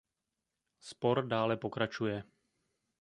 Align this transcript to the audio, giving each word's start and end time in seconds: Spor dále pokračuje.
Spor 0.79 1.21
dále 1.27 1.57
pokračuje. 1.57 2.23